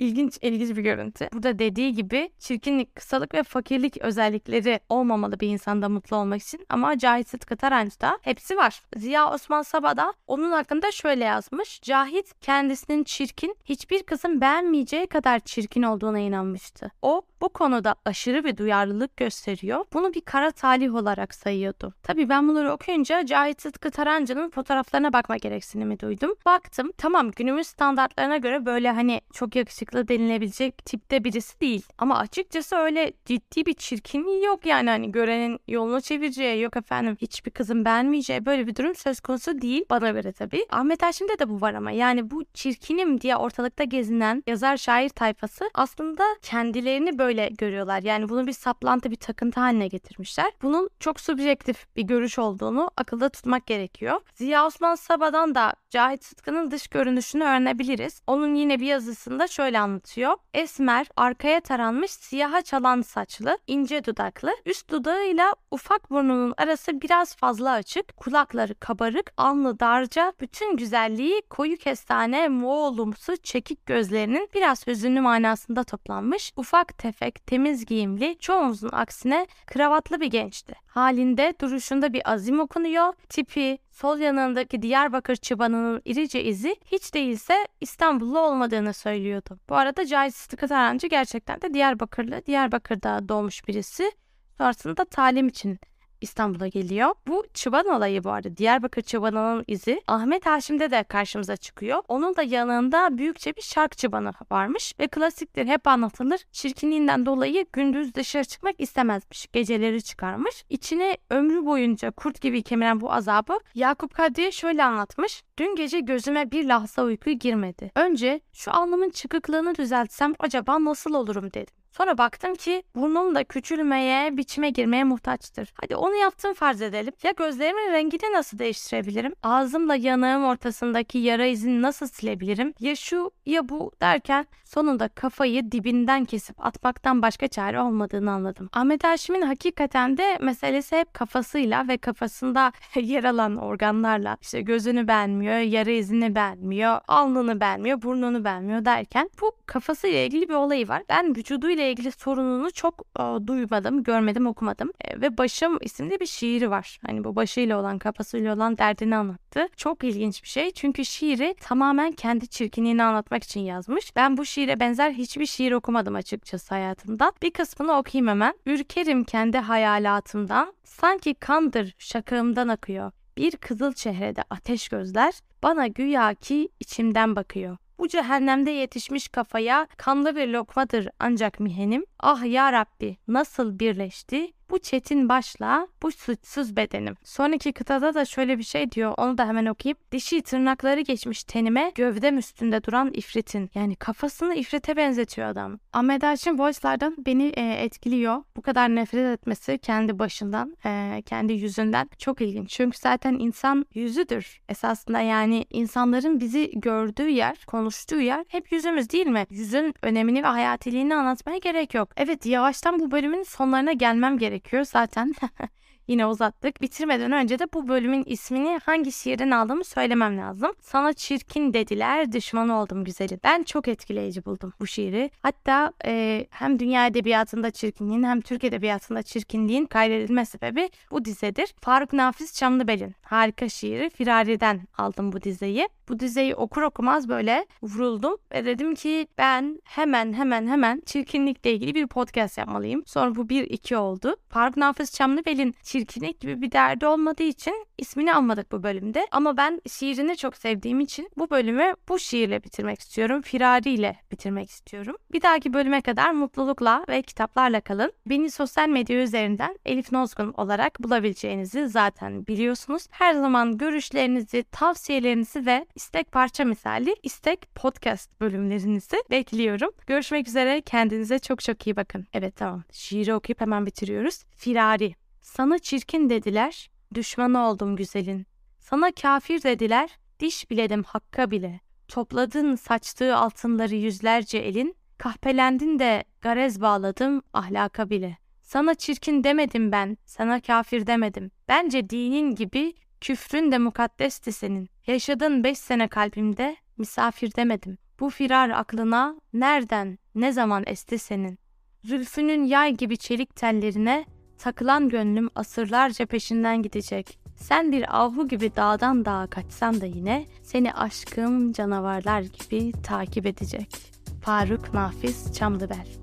ilginç 0.00 0.38
ilginç 0.42 0.76
bir 0.76 0.82
görüntü. 0.82 1.28
Burada 1.32 1.58
dediği 1.58 1.94
gibi 1.94 2.30
çirkinlik, 2.38 2.94
kısalık 2.94 3.34
ve 3.34 3.42
fakirlik 3.42 3.96
özellikleri 3.98 4.80
olmamalı 4.88 5.40
bir 5.40 5.48
insanda 5.48 5.88
mutlu 5.88 6.16
olmak 6.16 6.42
için 6.42 6.66
ama 6.68 6.98
Cahit 6.98 7.28
Sıtkı 7.28 7.56
Tarancı'da 7.56 8.18
hepsi 8.22 8.56
var. 8.56 8.82
Ziya 8.96 9.32
Osman 9.32 9.62
Saba 9.62 9.96
da 9.96 10.14
onun 10.26 10.52
hakkında 10.52 10.92
şöyle 10.92 11.24
yazmış. 11.24 11.80
Cahit 11.82 12.40
kendisinin 12.40 13.04
çirkin, 13.04 13.56
hiçbir 13.64 14.02
kızın 14.02 14.40
beğenmeyeceği 14.40 15.06
kadar 15.06 15.40
çirkin 15.40 15.82
olduğuna 15.82 16.18
inanmıştı. 16.18 16.90
O 17.02 17.22
bu 17.40 17.48
konuda 17.48 17.94
aşırı 18.04 18.44
bir 18.44 18.56
duyarlılık 18.56 19.16
gösteriyor. 19.16 19.84
Bunu 19.92 20.14
bir 20.14 20.20
kara 20.20 20.50
talih 20.50 20.94
olarak 20.94 21.34
sayıyordu. 21.34 21.94
Tabii 22.02 22.28
ben 22.28 22.48
bunları 22.48 22.72
okuyunca 22.72 23.26
Cahit 23.26 23.62
Sıtkı 23.62 23.90
Tarancı'nın 23.90 24.50
fotoğraflarına 24.50 25.12
bakma 25.12 25.36
gereksinimi 25.36 26.00
duydum. 26.00 26.34
Baktım 26.46 26.92
tamam 26.98 27.30
günümüz 27.30 27.66
standartlarına 27.66 28.36
göre 28.36 28.66
böyle 28.66 28.90
hani 28.90 29.20
çok 29.32 29.56
yakışıklı 29.56 30.08
denilebilecek 30.08 30.78
tipte 30.78 31.24
birisi 31.24 31.60
değil. 31.60 31.86
Ama 31.98 32.18
açıkçası 32.18 32.76
öyle 32.76 33.12
ciddi 33.24 33.66
bir 33.66 33.74
çirkinliği 33.74 34.44
yok 34.44 34.66
yani 34.66 34.90
hani 34.90 35.12
görenin 35.12 35.58
yolunu 35.68 36.00
çevireceği 36.00 36.62
yok 36.62 36.76
efendim 36.76 37.16
hiçbir 37.20 37.50
kızın 37.50 37.84
beğenmeyeceği 37.84 38.46
böyle 38.46 38.66
bir 38.66 38.76
durum 38.76 38.94
söz 38.94 39.20
konusu 39.20 39.60
değil 39.60 39.84
bana 39.90 40.10
göre 40.10 40.32
tabii. 40.32 40.66
Ahmet 40.70 41.02
Haşim'de 41.02 41.38
de 41.38 41.48
bu 41.48 41.60
var 41.60 41.74
ama 41.74 41.90
yani 41.90 42.30
bu 42.30 42.44
çirkinim 42.54 43.20
diye 43.20 43.36
ortalıkta 43.36 43.84
gezinen 43.84 44.42
yazar 44.46 44.76
şair 44.76 45.08
tayfası 45.08 45.70
aslında 45.74 46.24
kendilerini 46.42 47.18
böyle 47.18 47.29
görüyorlar. 47.32 48.02
Yani 48.02 48.28
bunu 48.28 48.46
bir 48.46 48.52
saplantı 48.52 49.10
bir 49.10 49.16
takıntı 49.16 49.60
haline 49.60 49.88
getirmişler. 49.88 50.52
Bunun 50.62 50.90
çok 51.00 51.20
subjektif 51.20 51.96
bir 51.96 52.02
görüş 52.02 52.38
olduğunu 52.38 52.90
akılda 52.96 53.28
tutmak 53.28 53.66
gerekiyor. 53.66 54.20
Ziya 54.34 54.66
Osman 54.66 54.94
Saba'dan 54.94 55.54
da 55.54 55.74
Cahit 55.90 56.24
Sıtkı'nın 56.24 56.70
dış 56.70 56.88
görünüşünü 56.88 57.44
öğrenebiliriz. 57.44 58.22
Onun 58.26 58.54
yine 58.54 58.80
bir 58.80 58.86
yazısında 58.86 59.48
şöyle 59.48 59.78
anlatıyor. 59.78 60.34
Esmer, 60.54 61.06
arkaya 61.16 61.60
taranmış 61.60 62.10
siyaha 62.10 62.62
çalan 62.62 63.02
saçlı, 63.02 63.58
ince 63.66 64.04
dudaklı, 64.04 64.50
üst 64.66 64.90
dudağıyla 64.90 65.54
ufak 65.70 66.10
burnunun 66.10 66.54
arası 66.56 67.00
biraz 67.00 67.36
fazla 67.36 67.70
açık, 67.70 68.16
kulakları 68.16 68.74
kabarık, 68.74 69.32
alnı 69.36 69.80
darca, 69.80 70.32
bütün 70.40 70.76
güzelliği 70.76 71.42
koyu 71.50 71.76
kestane, 71.76 72.48
moğolumsu, 72.48 73.36
çekik 73.36 73.86
gözlerinin 73.86 74.48
biraz 74.54 74.86
hüzünlü 74.86 75.20
manasında 75.20 75.84
toplanmış, 75.84 76.52
ufak 76.56 76.98
tefek, 76.98 77.19
temiz 77.46 77.86
giyimli, 77.86 78.38
çoğumuzun 78.38 78.90
aksine 78.92 79.46
kravatlı 79.66 80.20
bir 80.20 80.26
gençti. 80.26 80.74
Halinde, 80.86 81.54
duruşunda 81.60 82.12
bir 82.12 82.32
azim 82.32 82.60
okunuyor, 82.60 83.12
tipi, 83.28 83.78
sol 83.90 84.18
yanındaki 84.18 84.82
Diyarbakır 84.82 85.36
çıbanının 85.36 86.02
irice 86.04 86.44
izi 86.44 86.76
hiç 86.84 87.14
değilse 87.14 87.68
İstanbullu 87.80 88.38
olmadığını 88.38 88.92
söylüyordu. 88.92 89.58
Bu 89.68 89.74
arada 89.76 90.06
Cahit 90.06 90.34
Sıtkı 90.34 90.68
Tarancı 90.68 91.06
gerçekten 91.06 91.60
de 91.62 91.74
Diyarbakırlı, 91.74 92.46
Diyarbakır'da 92.46 93.28
doğmuş 93.28 93.68
birisi. 93.68 94.12
Sonrasında 94.58 95.04
talim 95.04 95.48
için 95.48 95.78
İstanbul'a 96.20 96.68
geliyor. 96.68 97.14
Bu 97.26 97.44
çıban 97.54 97.86
olayı 97.86 98.24
bu 98.24 98.30
arada 98.30 98.56
Diyarbakır 98.56 99.02
çıbanının 99.02 99.64
izi 99.66 100.02
Ahmet 100.06 100.46
Haşim'de 100.46 100.90
de 100.90 101.02
karşımıza 101.02 101.56
çıkıyor. 101.56 102.02
Onun 102.08 102.36
da 102.36 102.42
yanında 102.42 103.18
büyükçe 103.18 103.56
bir 103.56 103.62
şark 103.62 103.98
çıbanı 103.98 104.32
varmış 104.50 104.94
ve 105.00 105.08
klasiktir 105.08 105.66
hep 105.66 105.86
anlatılır. 105.86 106.40
Çirkinliğinden 106.52 107.26
dolayı 107.26 107.66
gündüz 107.72 108.14
dışarı 108.14 108.44
çıkmak 108.44 108.74
istemezmiş. 108.80 109.46
Geceleri 109.52 110.02
çıkarmış. 110.02 110.64
İçine 110.70 111.18
ömrü 111.30 111.66
boyunca 111.66 112.10
kurt 112.10 112.40
gibi 112.40 112.62
kemiren 112.62 113.00
bu 113.00 113.12
azabı 113.12 113.58
Yakup 113.74 114.14
Kadri'ye 114.14 114.52
şöyle 114.52 114.84
anlatmış. 114.84 115.42
Dün 115.58 115.76
gece 115.76 116.00
gözüme 116.00 116.50
bir 116.50 116.64
lahza 116.64 117.04
uyku 117.04 117.30
girmedi. 117.30 117.90
Önce 117.94 118.40
şu 118.52 118.72
alnımın 118.72 119.10
çıkıklığını 119.10 119.74
düzeltsem 119.74 120.34
acaba 120.38 120.84
nasıl 120.84 121.14
olurum 121.14 121.52
dedim. 121.52 121.79
Sonra 121.90 122.18
baktım 122.18 122.54
ki 122.54 122.82
burnum 122.94 123.34
da 123.34 123.44
küçülmeye, 123.44 124.36
biçime 124.36 124.70
girmeye 124.70 125.04
muhtaçtır. 125.04 125.72
Hadi 125.74 125.96
onu 125.96 126.14
yaptım 126.14 126.54
farz 126.54 126.82
edelim. 126.82 127.12
Ya 127.22 127.30
gözlerimin 127.30 127.92
rengini 127.92 128.32
nasıl 128.32 128.58
değiştirebilirim? 128.58 129.34
Ağzımla 129.42 129.94
yanağım 129.94 130.44
ortasındaki 130.44 131.18
yara 131.18 131.46
izini 131.46 131.82
nasıl 131.82 132.06
silebilirim? 132.06 132.74
Ya 132.80 132.96
şu 132.96 133.30
ya 133.46 133.68
bu 133.68 133.92
derken 134.00 134.46
sonunda 134.64 135.08
kafayı 135.08 135.72
dibinden 135.72 136.24
kesip 136.24 136.66
atmaktan 136.66 137.22
başka 137.22 137.48
çare 137.48 137.80
olmadığını 137.80 138.30
anladım. 138.30 138.68
Ahmet 138.72 139.04
Haşim'in 139.04 139.42
hakikaten 139.42 140.16
de 140.16 140.38
meselesi 140.40 140.96
hep 140.96 141.14
kafasıyla 141.14 141.88
ve 141.88 141.98
kafasında 141.98 142.72
yer 142.94 143.24
alan 143.24 143.56
organlarla 143.56 144.36
işte 144.40 144.60
gözünü 144.60 145.08
beğenmiyor, 145.08 145.58
yara 145.58 145.90
izini 145.90 146.34
beğenmiyor, 146.34 147.00
alnını 147.08 147.60
beğenmiyor, 147.60 148.02
burnunu 148.02 148.44
beğenmiyor 148.44 148.84
derken 148.84 149.30
bu 149.40 149.52
kafasıyla 149.66 150.18
ilgili 150.18 150.48
bir 150.48 150.54
olayı 150.54 150.88
var. 150.88 151.02
Ben 151.08 151.36
vücuduyla 151.36 151.79
ile 151.80 151.90
ilgili 151.90 152.12
sorununu 152.12 152.70
çok 152.70 153.04
e, 153.18 153.46
duymadım, 153.46 154.02
görmedim, 154.02 154.46
okumadım. 154.46 154.92
E, 155.00 155.20
ve 155.20 155.38
Başım 155.38 155.78
isimli 155.80 156.20
bir 156.20 156.26
şiiri 156.26 156.70
var. 156.70 156.98
Hani 157.06 157.24
bu 157.24 157.36
başıyla 157.36 157.80
olan, 157.80 157.98
kafasıyla 157.98 158.54
olan 158.54 158.78
derdini 158.78 159.16
anlattı. 159.16 159.68
Çok 159.76 160.04
ilginç 160.04 160.42
bir 160.42 160.48
şey. 160.48 160.70
Çünkü 160.70 161.04
şiiri 161.04 161.54
tamamen 161.60 162.12
kendi 162.12 162.48
çirkinliğini 162.48 163.02
anlatmak 163.02 163.44
için 163.44 163.60
yazmış. 163.60 164.16
Ben 164.16 164.36
bu 164.36 164.44
şiire 164.44 164.80
benzer 164.80 165.10
hiçbir 165.10 165.46
şiir 165.46 165.72
okumadım 165.72 166.14
açıkçası 166.14 166.74
hayatımda. 166.74 167.32
Bir 167.42 167.50
kısmını 167.50 167.92
okuyayım 167.92 168.28
hemen. 168.28 168.54
Ürkerim 168.66 169.24
kendi 169.24 169.58
hayalatımdan. 169.58 170.72
Sanki 170.84 171.34
kandır 171.34 171.94
şakağımdan 171.98 172.68
akıyor. 172.68 173.12
Bir 173.36 173.56
kızıl 173.56 173.92
çehrede 173.92 174.44
ateş 174.50 174.88
gözler 174.88 175.34
bana 175.62 175.86
güya 175.86 176.34
ki 176.34 176.68
içimden 176.80 177.36
bakıyor. 177.36 177.76
Bu 178.00 178.08
cehennemde 178.08 178.70
yetişmiş 178.70 179.28
kafaya 179.28 179.86
kanlı 179.96 180.36
bir 180.36 180.48
lokmadır 180.48 181.08
ancak 181.18 181.60
mihenim. 181.60 182.04
Ah 182.20 182.44
ya 182.44 182.72
Rabbi 182.72 183.16
nasıl 183.28 183.78
birleşti 183.78 184.52
bu 184.70 184.78
çetin 184.78 185.28
başla 185.28 185.88
bu 186.02 186.10
suçsuz 186.10 186.76
bedenim. 186.76 187.14
Sonraki 187.24 187.72
kıtada 187.72 188.14
da 188.14 188.24
şöyle 188.24 188.58
bir 188.58 188.62
şey 188.62 188.90
diyor 188.90 189.14
onu 189.16 189.38
da 189.38 189.48
hemen 189.48 189.66
okuyayım. 189.66 189.98
Dişi 190.12 190.42
tırnakları 190.42 191.00
geçmiş 191.00 191.44
tenime 191.44 191.92
gövdem 191.94 192.38
üstünde 192.38 192.84
duran 192.84 193.10
ifritin. 193.14 193.70
Yani 193.74 193.96
kafasını 193.96 194.54
ifrite 194.54 194.96
benzetiyor 194.96 195.48
adam. 195.48 195.78
Ahmet 195.92 196.24
Erçin 196.24 196.58
Voice'lardan 196.58 197.16
beni 197.26 197.52
e, 197.56 197.72
etkiliyor. 197.72 198.42
Bu 198.56 198.62
kadar 198.62 198.94
nefret 198.94 199.38
etmesi 199.38 199.78
kendi 199.78 200.18
başından, 200.18 200.76
e, 200.84 201.22
kendi 201.26 201.52
yüzünden 201.52 202.08
çok 202.18 202.40
ilginç. 202.40 202.70
Çünkü 202.70 202.98
zaten 202.98 203.34
insan 203.38 203.86
yüzüdür. 203.94 204.60
Esasında 204.68 205.20
yani 205.20 205.66
insanların 205.70 206.40
bizi 206.40 206.70
gördüğü 206.74 207.28
yer, 207.28 207.64
konuştuğu 207.66 208.20
yer 208.20 208.44
hep 208.48 208.72
yüzümüz 208.72 209.10
değil 209.10 209.26
mi? 209.26 209.46
Yüzün 209.50 209.94
önemini 210.02 210.42
ve 210.42 210.46
hayatiliğini 210.46 211.14
anlatmaya 211.14 211.58
gerek 211.58 211.94
yok. 211.94 212.08
Evet 212.16 212.46
yavaştan 212.46 212.98
bu 212.98 213.10
bölümün 213.10 213.42
sonlarına 213.42 213.92
gelmem 213.92 214.38
gerekiyor 214.60 214.84
zaten. 214.84 215.34
Yine 216.08 216.26
uzattık. 216.26 216.82
Bitirmeden 216.82 217.32
önce 217.32 217.58
de 217.58 217.72
bu 217.74 217.88
bölümün 217.88 218.24
ismini 218.26 218.78
hangi 218.84 219.12
şiirden 219.12 219.50
aldığımı 219.50 219.84
söylemem 219.84 220.38
lazım. 220.38 220.72
Sana 220.80 221.12
çirkin 221.12 221.72
dediler, 221.72 222.32
düşman 222.32 222.68
oldum 222.68 223.04
güzeli. 223.04 223.40
Ben 223.44 223.62
çok 223.62 223.88
etkileyici 223.88 224.44
buldum 224.44 224.72
bu 224.80 224.86
şiiri. 224.86 225.30
Hatta 225.42 225.92
e, 226.04 226.46
hem 226.50 226.78
dünya 226.78 227.06
edebiyatında 227.06 227.70
çirkinliğin 227.70 228.22
hem 228.22 228.40
Türk 228.40 228.64
edebiyatında 228.64 229.22
çirkinliğin 229.22 229.86
kaydedilme 229.86 230.44
sebebi 230.44 230.90
bu 231.10 231.24
dizedir. 231.24 231.74
Faruk 231.80 232.12
Nafiz 232.12 232.54
Çamlıbel'in 232.54 233.14
harika 233.22 233.68
şiiri 233.68 234.10
Firari'den 234.10 234.80
aldım 234.98 235.32
bu 235.32 235.42
dizeyi. 235.42 235.88
Bu 236.08 236.20
dizeyi 236.20 236.54
okur 236.54 236.82
okumaz 236.82 237.28
böyle 237.28 237.66
vuruldum 237.82 238.36
ve 238.52 238.64
dedim 238.64 238.94
ki 238.94 239.26
ben 239.38 239.80
hemen 239.84 240.32
hemen 240.32 240.66
hemen 240.66 241.02
çirkinlikle 241.06 241.72
ilgili 241.72 241.94
bir 241.94 242.06
podcast 242.06 242.58
yapmalıyım. 242.58 243.02
Sonra 243.06 243.34
bu 243.34 243.48
bir 243.48 243.64
iki 243.64 243.96
oldu. 243.96 244.36
Faruk 244.48 244.76
Nafiz 244.76 245.12
Çamlıbel'in 245.12 245.74
çirkinlik 246.00 246.40
gibi 246.40 246.62
bir 246.62 246.72
derdi 246.72 247.06
olmadığı 247.06 247.42
için 247.42 247.86
ismini 247.98 248.34
almadık 248.34 248.72
bu 248.72 248.82
bölümde. 248.82 249.26
Ama 249.30 249.56
ben 249.56 249.80
şiirini 249.88 250.36
çok 250.36 250.56
sevdiğim 250.56 251.00
için 251.00 251.30
bu 251.36 251.50
bölümü 251.50 251.94
bu 252.08 252.18
şiirle 252.18 252.64
bitirmek 252.64 253.00
istiyorum. 253.00 253.42
Firari 253.42 253.90
ile 253.90 254.16
bitirmek 254.32 254.70
istiyorum. 254.70 255.16
Bir 255.32 255.42
dahaki 255.42 255.72
bölüme 255.72 256.00
kadar 256.00 256.30
mutlulukla 256.30 257.04
ve 257.08 257.22
kitaplarla 257.22 257.80
kalın. 257.80 258.12
Beni 258.26 258.50
sosyal 258.50 258.88
medya 258.88 259.22
üzerinden 259.22 259.78
Elif 259.86 260.12
Nozgun 260.12 260.52
olarak 260.52 261.02
bulabileceğinizi 261.02 261.88
zaten 261.88 262.46
biliyorsunuz. 262.46 263.06
Her 263.10 263.34
zaman 263.34 263.78
görüşlerinizi, 263.78 264.64
tavsiyelerinizi 264.72 265.66
ve 265.66 265.86
istek 265.94 266.32
parça 266.32 266.64
misali 266.64 267.16
istek 267.22 267.74
podcast 267.74 268.40
bölümlerinizi 268.40 269.16
bekliyorum. 269.30 269.90
Görüşmek 270.06 270.48
üzere. 270.48 270.80
Kendinize 270.80 271.38
çok 271.38 271.60
çok 271.60 271.86
iyi 271.86 271.96
bakın. 271.96 272.26
Evet 272.32 272.56
tamam. 272.56 272.82
Şiiri 272.92 273.34
okuyup 273.34 273.60
hemen 273.60 273.86
bitiriyoruz. 273.86 274.44
Firari. 274.56 275.19
Sana 275.40 275.78
çirkin 275.78 276.30
dediler, 276.30 276.90
düşmanı 277.14 277.66
oldum 277.66 277.96
güzelin. 277.96 278.46
Sana 278.78 279.12
kafir 279.12 279.62
dediler, 279.62 280.18
diş 280.40 280.70
biledim 280.70 281.02
hakka 281.02 281.50
bile. 281.50 281.80
Topladın 282.08 282.74
saçtığı 282.74 283.36
altınları 283.36 283.94
yüzlerce 283.94 284.58
elin, 284.58 284.96
kahpelendin 285.18 285.98
de 285.98 286.24
garez 286.40 286.80
bağladım 286.80 287.42
ahlaka 287.52 288.10
bile. 288.10 288.36
Sana 288.62 288.94
çirkin 288.94 289.44
demedim 289.44 289.92
ben, 289.92 290.18
sana 290.24 290.60
kafir 290.60 291.06
demedim. 291.06 291.50
Bence 291.68 292.10
dinin 292.10 292.54
gibi 292.54 292.94
küfrün 293.20 293.72
de 293.72 293.78
mukaddesti 293.78 294.52
senin. 294.52 294.88
Yaşadın 295.06 295.64
beş 295.64 295.78
sene 295.78 296.08
kalbimde, 296.08 296.76
misafir 296.98 297.54
demedim. 297.56 297.98
Bu 298.20 298.30
firar 298.30 298.70
aklına 298.70 299.36
nereden, 299.52 300.18
ne 300.34 300.52
zaman 300.52 300.84
esti 300.86 301.18
senin? 301.18 301.58
Zülfünün 302.04 302.64
yay 302.64 302.94
gibi 302.94 303.16
çelik 303.16 303.56
tellerine 303.56 304.24
Takılan 304.60 305.08
gönlüm 305.08 305.50
asırlarca 305.54 306.26
peşinden 306.26 306.82
gidecek. 306.82 307.38
Sen 307.56 307.92
bir 307.92 308.20
avlu 308.20 308.48
gibi 308.48 308.76
dağdan 308.76 309.24
dağa 309.24 309.46
kaçsan 309.46 310.00
da 310.00 310.06
yine 310.06 310.46
seni 310.62 310.92
aşkım 310.92 311.72
canavarlar 311.72 312.40
gibi 312.40 312.92
takip 313.02 313.46
edecek. 313.46 313.96
Faruk 314.42 314.94
Nafiz 314.94 315.54
Çamlıbel 315.54 316.19